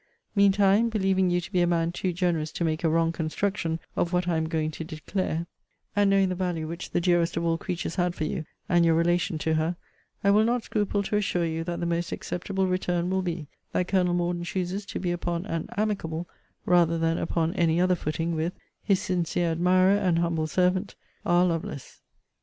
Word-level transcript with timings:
Mean 0.35 0.51
time, 0.51 0.89
believing 0.89 1.29
you 1.29 1.39
to 1.39 1.51
be 1.51 1.61
a 1.61 1.67
man 1.67 1.91
too 1.91 2.11
generous 2.11 2.51
to 2.53 2.63
make 2.63 2.83
a 2.83 2.89
wrong 2.89 3.11
construction 3.11 3.79
of 3.95 4.11
what 4.11 4.27
I 4.27 4.35
am 4.37 4.49
going 4.49 4.71
to 4.71 4.83
declare, 4.83 5.45
and 5.95 6.09
knowing 6.09 6.29
the 6.29 6.33
value 6.33 6.67
which 6.67 6.89
the 6.89 6.99
dearest 6.99 7.37
of 7.37 7.43
all 7.45 7.55
creatures 7.59 7.97
had 7.97 8.15
for 8.15 8.23
you, 8.23 8.43
and 8.67 8.83
your 8.83 8.95
relation 8.95 9.37
to 9.37 9.53
her, 9.53 9.75
I 10.23 10.31
will 10.31 10.43
not 10.43 10.63
scruple 10.63 11.03
to 11.03 11.17
assure 11.17 11.45
you, 11.45 11.63
that 11.65 11.79
the 11.81 11.85
most 11.85 12.11
acceptable 12.11 12.65
return 12.65 13.11
will 13.11 13.21
be, 13.21 13.45
that 13.73 13.89
Colonel 13.89 14.15
Morden 14.15 14.43
chooses 14.43 14.87
to 14.87 14.99
be 14.99 15.11
upon 15.11 15.45
an 15.45 15.67
amicable, 15.77 16.27
rather 16.65 16.97
than 16.97 17.19
upon 17.19 17.53
any 17.53 17.79
other 17.79 17.93
footing, 17.93 18.33
with 18.33 18.53
His 18.81 18.99
sincere 18.99 19.51
admirer, 19.51 19.97
and 19.99 20.17
humble 20.17 20.47
servant, 20.47 20.95
R. 21.27 21.45
LOVELACE. 21.45 22.01